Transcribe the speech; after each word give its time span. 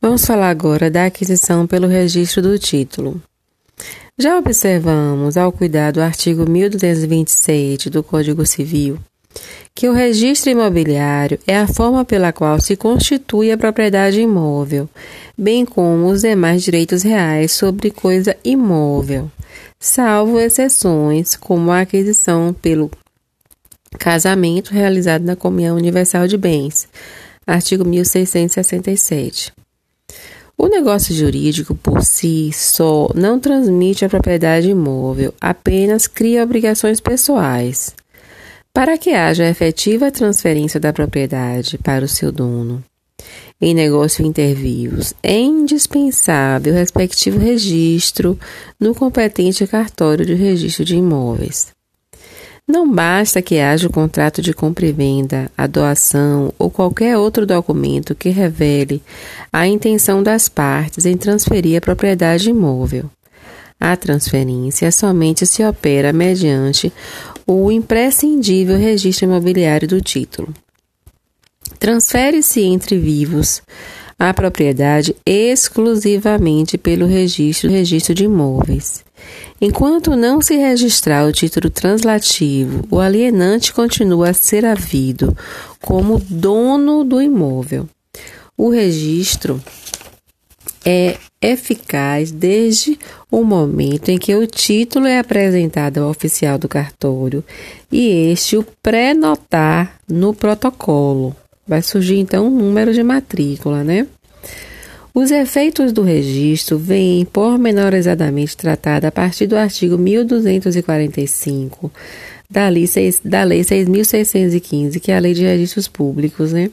Vamos 0.00 0.24
falar 0.24 0.50
agora 0.50 0.88
da 0.88 1.06
aquisição 1.06 1.66
pelo 1.66 1.88
registro 1.88 2.40
do 2.40 2.56
título. 2.56 3.20
Já 4.16 4.38
observamos, 4.38 5.36
ao 5.36 5.50
cuidar 5.50 5.90
do 5.90 6.00
artigo 6.00 6.48
1227 6.48 7.90
do 7.90 8.00
Código 8.04 8.46
Civil, 8.46 8.96
que 9.74 9.88
o 9.88 9.92
registro 9.92 10.50
imobiliário 10.50 11.40
é 11.48 11.58
a 11.58 11.66
forma 11.66 12.04
pela 12.04 12.32
qual 12.32 12.60
se 12.60 12.76
constitui 12.76 13.50
a 13.50 13.58
propriedade 13.58 14.20
imóvel, 14.20 14.88
bem 15.36 15.66
como 15.66 16.06
os 16.06 16.20
demais 16.20 16.62
direitos 16.62 17.02
reais 17.02 17.50
sobre 17.50 17.90
coisa 17.90 18.36
imóvel, 18.44 19.28
salvo 19.80 20.38
exceções, 20.38 21.34
como 21.34 21.72
a 21.72 21.80
aquisição 21.80 22.54
pelo 22.54 22.88
casamento 23.98 24.70
realizado 24.70 25.24
na 25.24 25.34
comunhão 25.34 25.76
universal 25.76 26.28
de 26.28 26.36
bens, 26.36 26.88
artigo 27.44 27.84
1667. 27.84 29.58
O 30.60 30.66
negócio 30.66 31.14
jurídico 31.14 31.72
por 31.76 32.02
si 32.02 32.50
só 32.52 33.08
não 33.14 33.38
transmite 33.38 34.04
a 34.04 34.08
propriedade 34.08 34.68
imóvel, 34.68 35.32
apenas 35.40 36.08
cria 36.08 36.42
obrigações 36.42 36.98
pessoais. 36.98 37.94
Para 38.74 38.98
que 38.98 39.10
haja 39.10 39.48
efetiva 39.48 40.10
transferência 40.10 40.80
da 40.80 40.92
propriedade 40.92 41.78
para 41.78 42.04
o 42.04 42.08
seu 42.08 42.32
dono, 42.32 42.82
em 43.60 43.72
negócio 43.72 44.26
intervivos, 44.26 45.14
é 45.22 45.38
indispensável 45.38 46.72
o 46.72 46.76
respectivo 46.76 47.38
registro 47.38 48.36
no 48.80 48.96
competente 48.96 49.64
cartório 49.64 50.26
de 50.26 50.34
registro 50.34 50.84
de 50.84 50.96
imóveis. 50.96 51.77
Não 52.68 52.86
basta 52.92 53.40
que 53.40 53.58
haja 53.58 53.88
o 53.88 53.90
contrato 53.90 54.42
de 54.42 54.52
compra 54.52 54.84
e 54.84 54.92
venda, 54.92 55.50
a 55.56 55.66
doação 55.66 56.52
ou 56.58 56.70
qualquer 56.70 57.16
outro 57.16 57.46
documento 57.46 58.14
que 58.14 58.28
revele 58.28 59.02
a 59.50 59.66
intenção 59.66 60.22
das 60.22 60.50
partes 60.50 61.06
em 61.06 61.16
transferir 61.16 61.78
a 61.78 61.80
propriedade 61.80 62.50
imóvel. 62.50 63.10
A 63.80 63.96
transferência 63.96 64.92
somente 64.92 65.46
se 65.46 65.64
opera 65.64 66.12
mediante 66.12 66.92
o 67.46 67.72
imprescindível 67.72 68.76
registro 68.76 69.24
imobiliário 69.24 69.88
do 69.88 70.02
título. 70.02 70.52
Transfere-se 71.78 72.60
entre 72.60 72.98
vivos 72.98 73.62
a 74.18 74.34
propriedade 74.34 75.14
exclusivamente 75.24 76.76
pelo 76.76 77.06
registro, 77.06 77.70
registro 77.70 78.14
de 78.14 78.24
imóveis. 78.24 79.04
Enquanto 79.60 80.16
não 80.16 80.40
se 80.40 80.56
registrar 80.56 81.24
o 81.24 81.32
título 81.32 81.70
translativo, 81.70 82.84
o 82.90 82.98
alienante 82.98 83.72
continua 83.72 84.30
a 84.30 84.34
ser 84.34 84.64
havido 84.64 85.36
como 85.80 86.18
dono 86.28 87.04
do 87.04 87.22
imóvel. 87.22 87.88
O 88.56 88.70
registro 88.70 89.62
é 90.84 91.16
eficaz 91.40 92.32
desde 92.32 92.98
o 93.30 93.44
momento 93.44 94.08
em 94.08 94.18
que 94.18 94.34
o 94.34 94.46
título 94.46 95.06
é 95.06 95.18
apresentado 95.18 95.98
ao 95.98 96.10
oficial 96.10 96.58
do 96.58 96.68
cartório 96.68 97.44
e 97.90 98.30
este 98.32 98.56
o 98.56 98.66
pré-notar 98.82 100.00
no 100.08 100.34
protocolo. 100.34 101.36
Vai 101.68 101.82
surgir 101.82 102.18
então 102.18 102.46
um 102.46 102.50
número 102.50 102.94
de 102.94 103.02
matrícula, 103.02 103.84
né? 103.84 104.06
Os 105.14 105.30
efeitos 105.30 105.92
do 105.92 106.02
registro 106.02 106.78
vêm 106.78 107.24
pormenorizadamente 107.24 108.56
tratados 108.56 109.06
a 109.06 109.12
partir 109.12 109.46
do 109.46 109.56
artigo 109.56 109.98
1245 109.98 111.92
da 112.50 112.68
Lei, 112.68 112.86
6, 112.86 113.20
da 113.24 113.44
Lei 113.44 113.60
6.615, 113.60 115.00
que 115.00 115.12
é 115.12 115.16
a 115.16 115.20
Lei 115.20 115.34
de 115.34 115.42
Registros 115.42 115.86
Públicos, 115.88 116.52
né? 116.52 116.70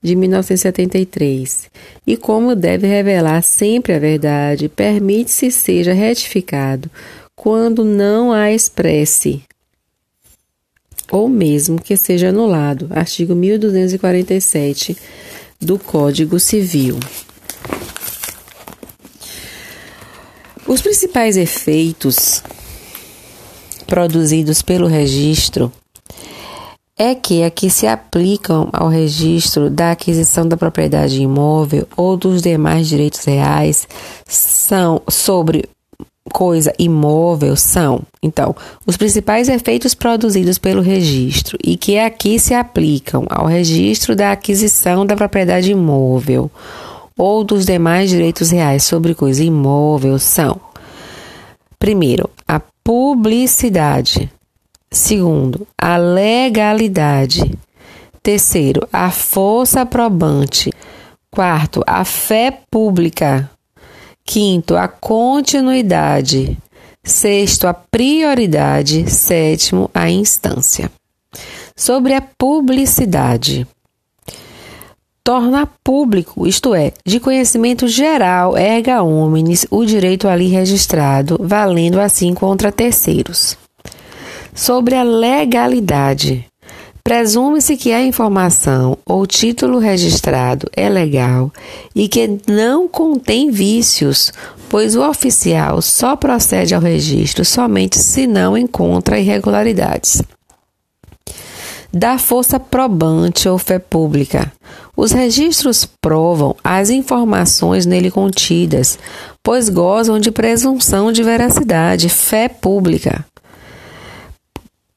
De 0.00 0.14
1973. 0.14 1.68
E 2.06 2.16
como 2.16 2.54
deve 2.54 2.86
revelar 2.86 3.42
sempre 3.42 3.94
a 3.94 3.98
verdade, 3.98 4.68
permite-se 4.68 5.50
seja 5.50 5.92
retificado 5.92 6.88
quando 7.34 7.84
não 7.84 8.32
a 8.32 8.52
expresse 8.52 9.42
ou 11.10 11.28
mesmo 11.28 11.80
que 11.80 11.96
seja 11.96 12.28
anulado. 12.28 12.88
Artigo 12.90 13.34
1247 13.34 14.96
do 15.60 15.78
Código 15.78 16.38
Civil. 16.38 16.98
Os 20.66 20.82
principais 20.82 21.36
efeitos 21.36 22.42
produzidos 23.86 24.62
pelo 24.62 24.88
registro 24.88 25.72
é 26.98 27.14
que 27.14 27.42
aqui 27.42 27.68
se 27.68 27.86
aplicam 27.86 28.68
ao 28.72 28.88
registro 28.88 29.68
da 29.68 29.92
aquisição 29.92 30.48
da 30.48 30.56
propriedade 30.56 31.20
imóvel 31.22 31.86
ou 31.96 32.16
dos 32.16 32.40
demais 32.40 32.88
direitos 32.88 33.22
reais 33.24 33.86
são 34.26 35.02
sobre 35.08 35.68
coisa 36.32 36.72
imóvel 36.78 37.56
são, 37.56 38.02
então, 38.22 38.56
os 38.84 38.96
principais 38.96 39.48
efeitos 39.48 39.94
produzidos 39.94 40.58
pelo 40.58 40.82
registro 40.82 41.56
e 41.62 41.76
que 41.76 41.98
aqui 41.98 42.38
se 42.38 42.54
aplicam 42.54 43.24
ao 43.28 43.46
registro 43.46 44.16
da 44.16 44.32
aquisição 44.32 45.06
da 45.06 45.14
propriedade 45.14 45.70
imóvel 45.70 46.50
ou 47.16 47.44
dos 47.44 47.64
demais 47.64 48.10
direitos 48.10 48.50
reais 48.50 48.84
sobre 48.84 49.14
coisa 49.14 49.44
imóvel 49.44 50.18
são: 50.18 50.60
primeiro, 51.78 52.28
a 52.46 52.60
publicidade, 52.82 54.30
segundo, 54.90 55.66
a 55.80 55.96
legalidade, 55.96 57.56
terceiro, 58.22 58.88
a 58.92 59.10
força 59.10 59.86
probante, 59.86 60.72
quarto, 61.30 61.82
a 61.86 62.04
fé 62.04 62.60
pública, 62.70 63.48
Quinto, 64.26 64.76
a 64.76 64.88
continuidade. 64.88 66.58
Sexto, 67.02 67.68
a 67.68 67.72
prioridade. 67.72 69.08
Sétimo, 69.08 69.88
a 69.94 70.10
instância. 70.10 70.90
Sobre 71.76 72.12
a 72.12 72.20
publicidade. 72.20 73.66
Torna 75.22 75.68
público, 75.82 76.46
isto 76.46 76.74
é, 76.74 76.92
de 77.04 77.18
conhecimento 77.18 77.88
geral, 77.88 78.56
erga 78.56 79.02
omnes, 79.02 79.66
o 79.70 79.84
direito 79.84 80.28
ali 80.28 80.46
registrado, 80.46 81.36
valendo 81.40 82.00
assim 82.00 82.32
contra 82.32 82.70
terceiros. 82.70 83.58
Sobre 84.54 84.94
a 84.94 85.02
legalidade. 85.02 86.46
Presume-se 87.06 87.76
que 87.76 87.92
a 87.92 88.02
informação 88.02 88.98
ou 89.06 89.28
título 89.28 89.78
registrado 89.78 90.68
é 90.74 90.88
legal 90.88 91.52
e 91.94 92.08
que 92.08 92.40
não 92.48 92.88
contém 92.88 93.48
vícios, 93.48 94.32
pois 94.68 94.96
o 94.96 95.08
oficial 95.08 95.80
só 95.80 96.16
procede 96.16 96.74
ao 96.74 96.80
registro 96.80 97.44
somente 97.44 97.96
se 97.96 98.26
não 98.26 98.58
encontra 98.58 99.20
irregularidades. 99.20 100.20
Da 101.92 102.18
força 102.18 102.58
probante 102.58 103.48
ou 103.48 103.56
fé 103.56 103.78
pública. 103.78 104.52
Os 104.96 105.12
registros 105.12 105.86
provam 105.86 106.56
as 106.64 106.90
informações 106.90 107.86
nele 107.86 108.10
contidas, 108.10 108.98
pois 109.44 109.68
gozam 109.68 110.18
de 110.18 110.32
presunção 110.32 111.12
de 111.12 111.22
veracidade, 111.22 112.08
fé 112.08 112.48
pública 112.48 113.24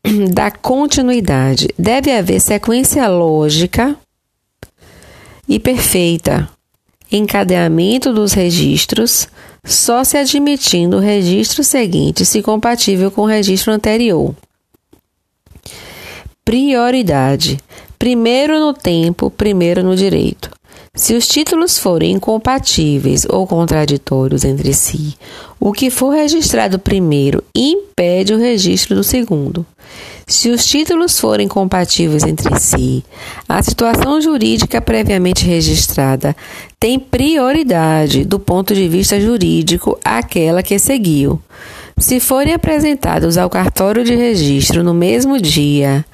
da 0.34 0.52
continuidade. 0.52 1.70
Deve 1.78 2.12
haver 2.12 2.40
sequência 2.40 3.08
lógica 3.08 3.96
e 5.48 5.60
perfeita. 5.60 6.50
Encadeamento 7.12 8.14
dos 8.14 8.34
registros, 8.34 9.28
só 9.66 10.04
se 10.04 10.16
admitindo 10.16 10.98
o 10.98 11.00
registro 11.00 11.64
seguinte 11.64 12.24
se 12.24 12.42
compatível 12.42 13.09
com 13.09 13.22
o 13.22 13.26
registro 13.26 13.74
anterior. 13.74 14.36
Prioridade: 16.46 17.58
primeiro 17.98 18.59
no 18.59 18.74
tempo, 18.74 19.32
primeiro 19.32 19.84
no 19.84 19.96
direito. 19.96 20.52
Se 20.96 21.14
os 21.14 21.28
títulos 21.28 21.78
forem 21.78 22.14
incompatíveis 22.14 23.26
ou 23.30 23.46
contraditórios 23.46 24.44
entre 24.44 24.74
si, 24.74 25.16
o 25.59 25.72
que 25.72 25.90
for 25.90 26.09
registrado 26.09 26.80
primeiro 26.80 27.44
impede 27.56 28.34
o 28.34 28.40
registro 28.40 28.96
do 28.96 29.03
segundo. 29.03 29.66
Se 30.26 30.50
os 30.50 30.66
títulos 30.66 31.20
forem 31.20 31.47
compatíveis 31.47 32.24
entre 32.24 32.59
si, 32.59 33.03
a 33.47 33.62
situação 33.64 34.22
jurídica 34.22 34.82
previamente 34.82 35.46
registrada 35.46 36.36
tem 36.80 37.00
prioridade 37.00 38.26
do 38.26 38.40
ponto 38.40 38.74
de 38.74 38.88
vista 38.88 39.20
jurídico 39.20 39.97
àquela 40.03 40.62
que 40.62 40.78
seguiu. 40.78 41.42
Se 41.97 42.20
forem 42.20 42.53
apresentados 42.53 43.38
ao 43.38 43.50
cartório 43.50 44.03
de 44.03 44.16
registro 44.16 44.84
no 44.84 44.94
mesmo 44.94 45.40
dia, 45.40 46.06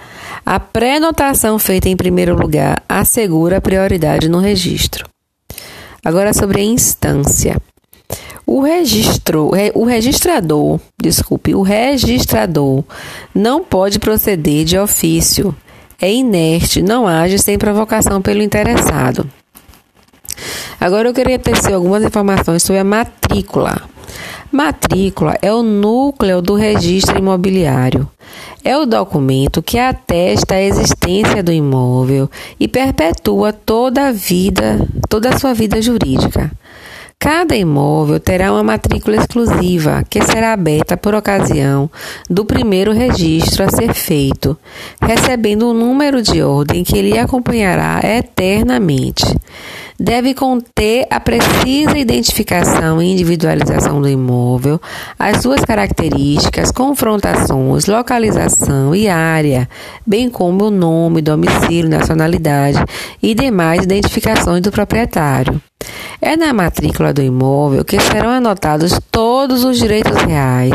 a 0.45 0.59
pré-notação 0.59 1.57
feita 1.57 1.89
em 1.89 1.97
primeiro 1.97 2.35
lugar 2.35 2.83
assegura 2.87 3.57
a 3.57 3.61
prioridade 3.61 4.29
no 4.29 4.39
registro. 4.39 5.05
Agora 6.03 6.33
sobre 6.33 6.61
a 6.61 6.63
instância. 6.63 7.57
O 8.45 8.61
registro, 8.61 9.49
o 9.73 9.85
registrador, 9.85 10.79
desculpe, 11.01 11.55
o 11.55 11.63
registrador 11.63 12.83
não 13.33 13.63
pode 13.63 13.97
proceder 13.97 14.63
de 14.65 14.77
ofício. 14.77 15.55
É 15.99 16.13
inerte, 16.13 16.79
não 16.79 17.07
age 17.07 17.39
sem 17.39 17.57
provocação 17.57 18.21
pelo 18.21 18.43
interessado. 18.43 19.27
Agora 20.79 21.09
eu 21.09 21.13
queria 21.13 21.39
tecer 21.39 21.73
algumas 21.73 22.03
informações 22.03 22.61
sobre 22.61 22.81
a 22.81 22.83
matrícula. 22.83 23.81
Matrícula 24.51 25.37
é 25.41 25.51
o 25.51 25.63
núcleo 25.63 26.41
do 26.41 26.55
registro 26.55 27.17
imobiliário. 27.17 28.09
É 28.63 28.77
o 28.77 28.85
documento 28.85 29.61
que 29.61 29.77
atesta 29.77 30.55
a 30.55 30.61
existência 30.61 31.43
do 31.43 31.51
imóvel 31.51 32.29
e 32.59 32.67
perpetua 32.67 33.53
toda 33.53 34.07
a 34.07 34.11
vida, 34.11 34.79
toda 35.07 35.29
a 35.29 35.37
sua 35.37 35.53
vida 35.53 35.81
jurídica. 35.81 36.51
Cada 37.19 37.55
imóvel 37.55 38.19
terá 38.19 38.51
uma 38.51 38.63
matrícula 38.63 39.17
exclusiva, 39.17 40.03
que 40.09 40.21
será 40.21 40.53
aberta 40.53 40.95
por 40.95 41.15
ocasião 41.15 41.89
do 42.29 42.45
primeiro 42.45 42.91
registro 42.91 43.63
a 43.63 43.69
ser 43.69 43.93
feito, 43.93 44.55
recebendo 45.01 45.67
um 45.67 45.73
número 45.73 46.21
de 46.21 46.43
ordem 46.43 46.83
que 46.83 47.01
lhe 47.01 47.17
acompanhará 47.17 47.99
eternamente. 48.03 49.25
Deve 49.97 50.33
conter 50.33 51.07
a 51.09 51.21
precisa 51.21 51.97
identificação 51.97 53.01
e 53.01 53.11
individualização 53.13 54.01
do 54.01 54.09
imóvel, 54.09 54.79
as 55.17 55.41
suas 55.41 55.63
características, 55.63 56.69
confrontações, 56.69 57.85
localização 57.85 58.93
e 58.93 59.07
área, 59.07 59.69
bem 60.05 60.29
como 60.29 60.65
o 60.65 60.69
nome, 60.69 61.21
domicílio, 61.21 61.89
nacionalidade 61.89 62.83
e 63.23 63.33
demais 63.33 63.83
identificações 63.83 64.61
do 64.61 64.69
proprietário. 64.69 65.61
É 66.21 66.35
na 66.35 66.51
matrícula 66.51 67.13
do 67.13 67.21
imóvel 67.21 67.85
que 67.85 67.99
serão 67.99 68.31
anotados 68.31 68.99
todos 69.09 69.63
os 69.63 69.77
direitos 69.77 70.17
reais 70.23 70.73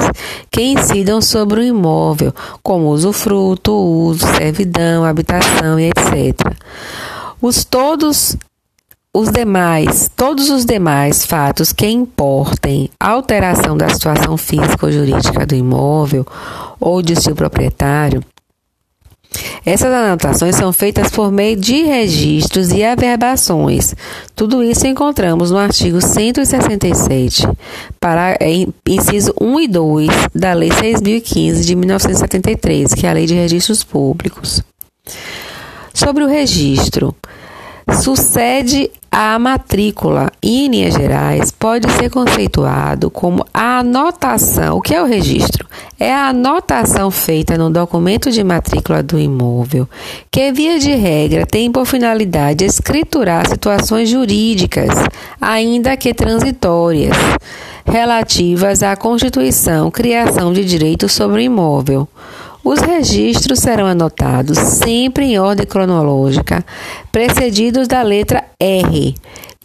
que 0.51 0.63
incidam 0.63 1.21
sobre 1.21 1.61
o 1.61 1.65
imóvel, 1.65 2.33
como 2.63 2.89
usufruto, 2.89 3.73
uso, 3.73 4.27
servidão, 4.37 5.05
habitação 5.05 5.79
e 5.79 5.91
etc. 5.91 6.41
Os 7.43 7.65
todos 7.65 8.37
os 9.13 9.31
demais, 9.31 10.11
todos 10.15 10.51
os 10.51 10.65
demais 10.65 11.27
fatos 11.27 11.73
que 11.73 11.87
importem 11.87 12.91
alteração 12.99 13.77
da 13.77 13.89
situação 13.89 14.37
física 14.37 14.87
ou 14.87 14.93
jurídica 14.93 15.45
do 15.45 15.55
imóvel 15.55 16.27
ou 16.79 17.03
de 17.03 17.21
seu 17.21 17.35
proprietário 17.35 18.23
essas 19.65 19.93
anotações 19.93 20.57
são 20.57 20.73
feitas 20.73 21.11
por 21.11 21.31
meio 21.31 21.57
de 21.57 21.83
registros 21.83 22.71
e 22.73 22.83
averbações. 22.83 23.95
Tudo 24.35 24.63
isso 24.63 24.87
encontramos 24.87 25.51
no 25.51 25.59
artigo 25.59 26.01
167, 26.01 27.47
para 28.01 28.37
inciso 28.89 29.33
1 29.41 29.61
e 29.61 29.69
2 29.69 30.09
da 30.35 30.53
Lei 30.53 30.73
6015 30.73 31.65
de 31.65 31.77
1973, 31.77 32.95
que 32.95 33.07
é 33.07 33.11
a 33.11 33.13
Lei 33.13 33.27
de 33.27 33.35
Registros 33.35 33.85
Públicos. 33.85 34.63
Sobre 35.95 36.25
o 36.25 36.29
registro, 36.29 37.15
sucede 38.03 38.91
a 39.13 39.37
matrícula, 39.41 40.31
em 40.41 40.69
linhas 40.69 40.95
gerais, 40.95 41.51
pode 41.51 41.91
ser 41.93 42.09
conceituado 42.11 43.11
como 43.11 43.45
a 43.53 43.81
anotação. 43.81 44.77
O 44.77 44.81
que 44.81 44.95
é 44.95 45.03
o 45.03 45.07
registro? 45.07 45.67
É 45.99 46.15
a 46.15 46.29
anotação 46.29 47.11
feita 47.11 47.59
no 47.59 47.71
documento 47.71 48.31
de 48.31 48.45
matrícula 48.45 49.03
do 49.03 49.19
imóvel, 49.19 49.89
que, 50.31 50.53
via 50.53 50.79
de 50.79 50.95
regra, 50.95 51.45
tem 51.45 51.73
por 51.73 51.87
finalidade 51.87 52.65
escriturar 52.65 53.49
situações 53.49 54.09
jurídicas, 54.09 54.91
ainda 55.41 55.97
que 55.97 56.15
transitórias, 56.15 57.17
relativas 57.85 58.83
à 58.83 58.95
constituição, 58.97 59.91
criação 59.91 60.53
de 60.53 60.65
direitos 60.65 61.13
sobre 61.13 61.39
o 61.39 61.45
imóvel 61.45 62.09
os 62.65 62.81
registros 62.81 63.59
serão 63.59 63.87
anotados 63.87 64.59
sempre 64.59 65.25
em 65.27 65.39
ordem 65.39 65.67
cronológica, 65.67 66.65
precedidos 67.11 67.89
da 67.89 68.03
letra 68.03 68.45
R 68.59 69.15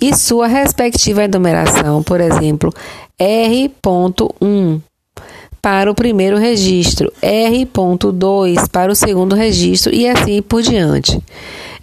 e 0.01 0.15
sua 0.15 0.47
respectiva 0.47 1.23
enumeração, 1.23 2.03
por 2.03 2.19
exemplo, 2.21 2.73
R.1 3.17 4.81
para 5.61 5.89
o 5.89 5.95
primeiro 5.95 6.37
registro, 6.37 7.11
R.2 7.21 8.69
para 8.69 8.91
o 8.91 8.95
segundo 8.95 9.35
registro 9.35 9.93
e 9.93 10.07
assim 10.07 10.41
por 10.41 10.61
diante. 10.61 11.19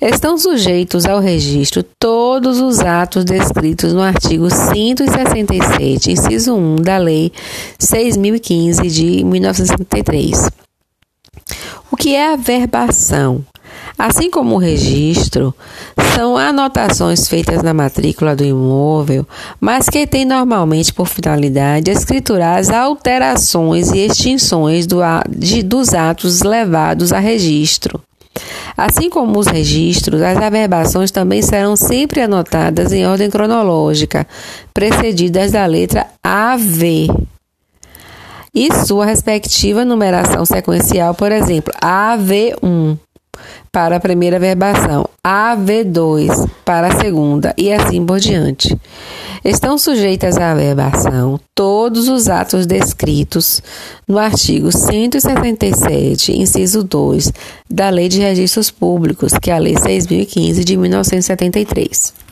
Estão 0.01 0.39
sujeitos 0.39 1.05
ao 1.05 1.21
registro 1.21 1.85
todos 1.99 2.61
os 2.61 2.81
atos 2.81 3.25
descritos 3.25 3.93
no 3.93 4.01
artigo 4.01 4.49
167, 4.51 6.13
inciso 6.13 6.55
1 6.55 6.77
da 6.77 6.99
Lei 6.99 7.33
6015 7.79 8.83
de 8.89 9.25
1973. 9.25 10.51
O 11.93 11.97
que 11.97 12.17
é 12.17 12.33
a 12.33 12.37
verbação? 12.37 13.45
Assim 13.99 14.31
como 14.31 14.55
o 14.55 14.59
registro, 14.59 15.55
são 16.17 16.39
anotações 16.39 17.29
feitas 17.29 17.63
na 17.63 17.75
matrícula 17.75 18.35
do 18.35 18.43
imóvel, 18.43 19.29
mas 19.61 19.91
que 19.91 20.07
têm 20.07 20.25
normalmente 20.25 20.91
por 20.93 21.07
finalidade 21.07 21.91
escriturar 21.91 22.59
as 22.59 22.71
alterações 22.71 23.91
e 23.93 24.07
extinções 24.07 24.87
do, 24.87 25.01
de, 25.29 25.63
dos 25.63 25.93
atos 25.93 26.41
levados 26.41 27.13
a 27.13 27.19
registro. 27.19 28.01
Assim 28.75 29.11
como 29.11 29.39
os 29.39 29.47
registros, 29.47 30.23
as 30.23 30.39
averbações 30.39 31.11
também 31.11 31.43
serão 31.43 31.77
sempre 31.77 32.23
anotadas 32.23 32.91
em 32.91 33.07
ordem 33.07 33.29
cronológica, 33.29 34.27
precedidas 34.73 35.53
da 35.53 35.67
letra 35.67 36.07
AV 36.25 37.11
e 38.55 38.73
sua 38.87 39.07
respectiva 39.07 39.85
numeração 39.85 40.45
sequencial, 40.45 41.15
por 41.15 41.33
exemplo, 41.33 41.73
AV1 41.83 42.99
para 43.71 43.97
a 43.97 44.01
primeira 44.01 44.39
verbação, 44.39 45.09
AV2 45.27 46.51
para 46.65 46.89
a 46.89 47.01
segunda 47.01 47.55
e 47.57 47.73
assim 47.73 48.05
por 48.05 48.21
diante. 48.21 48.79
Estão 49.45 49.77
sujeitas 49.77 50.37
à 50.37 50.55
verbação 50.55 51.41
todos 51.55 52.09
os 52.09 52.29
atos 52.29 52.67
descritos 52.67 53.61
no 54.07 54.19
artigo 54.19 54.71
167, 54.71 56.39
inciso 56.39 56.85
2 56.85 57.33
da 57.69 57.89
Lei 57.89 58.09
de 58.09 58.21
Registros 58.21 58.71
Públicos, 58.71 59.33
que 59.41 59.51
é 59.51 59.55
a 59.55 59.59
Lei 59.59 59.77
6015 59.77 60.65
de 60.65 60.77
1973. 60.77 62.32